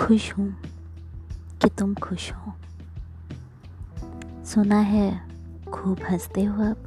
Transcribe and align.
खुश 0.00 0.32
हूँ 0.38 0.56
कि 1.62 1.68
तुम 1.68 1.94
खुश 1.94 2.32
हो। 2.32 2.52
सुना 4.44 4.78
है 4.78 5.28
खूब 5.72 5.98
हँसते 6.10 6.44
हो 6.44 6.62
अब 6.62 6.86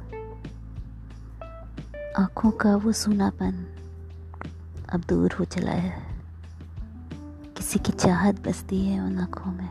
आँखों 2.18 2.50
का 2.50 2.76
वो 2.76 2.92
सूनापन 2.92 3.66
अब 4.92 5.00
दूर 5.08 5.32
हो 5.32 5.44
चला 5.44 5.72
है। 5.72 6.02
किसी 7.56 7.78
की 7.78 7.92
चाहत 7.92 8.48
बसती 8.48 8.84
है 8.84 9.00
उन 9.00 9.18
आँखों 9.18 9.52
में। 9.52 9.70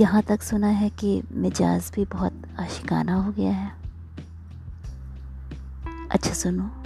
यहाँ 0.00 0.22
तक 0.22 0.42
सुना 0.42 0.66
है 0.66 0.90
कि 0.90 1.22
मिजाज 1.32 1.92
भी 1.94 2.04
बहुत 2.04 2.42
आशिकाना 2.60 3.14
हो 3.14 3.32
गया 3.32 3.52
है। 3.52 3.72
अच्छा 6.10 6.32
सुनो। 6.32 6.83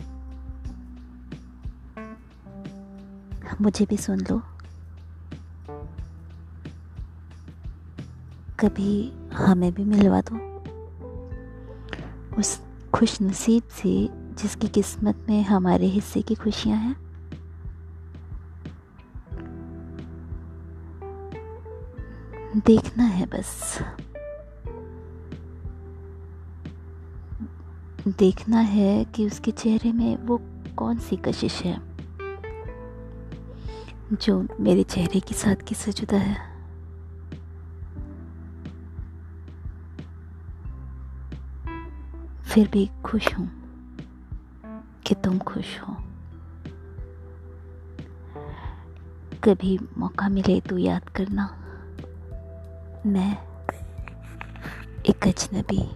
मुझे 3.61 3.87
भी 3.87 3.97
सुन 3.97 4.21
लो। 4.21 4.43
कभी 8.61 9.13
हमें 9.35 9.73
भी 9.73 9.85
मिलवा 9.85 10.21
दो। 10.21 10.49
उस 12.39 12.61
खुश 12.95 13.23
नसीब 13.23 13.63
से 13.63 14.09
जिसकी 14.13 14.69
किस्मत 14.69 15.27
में 15.29 15.43
हमारे 15.43 15.87
हिस्से 15.87 16.23
की 16.23 16.35
खुशियाँ 16.35 16.79
हैं। 16.79 17.09
देखना 22.67 23.05
है 23.05 23.27
बस। 23.27 23.83
देखना 28.09 28.61
है 28.61 29.05
कि 29.05 29.27
उसके 29.27 29.51
चेहरे 29.51 29.93
में 29.93 30.17
वो 30.17 30.41
कौन 30.77 30.99
सी 30.99 31.17
कशिश 31.17 31.63
है। 31.63 31.98
जो 34.13 34.47
मेरे 34.61 34.83
चेहरे 34.83 35.21
के 35.21 35.35
साथ 35.35 35.75
से 35.75 35.93
जुदा 35.93 36.17
है। 36.17 36.59
फिर 42.43 42.69
भी 42.69 42.91
खुश 43.05 43.35
हूँ 43.35 43.51
कि 45.07 45.15
तुम 45.15 45.39
खुश 45.39 45.81
हो। 45.81 45.97
कभी 49.45 49.79
मौका 49.99 50.29
मिले 50.29 50.61
तो 50.61 50.79
याद 50.79 51.09
करना। 51.09 51.65
मैं 53.07 53.39
एक 55.03 55.29
अजनबी, 55.29 55.91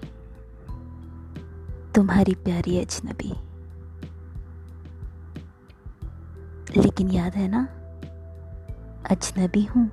तुम्हारी 1.92 2.34
प्यारी 2.34 2.78
अजनबी। 2.78 3.32
लेकिन 6.82 7.10
याद 7.10 7.34
है 7.34 7.48
ना 7.48 7.81
अजनबी 9.10 9.62
हूँ। 9.64 9.90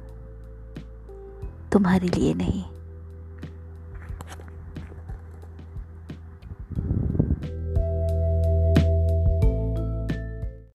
तुम्हारे 1.72 2.08
लिए 2.08 2.34
नहीं। 2.34 2.64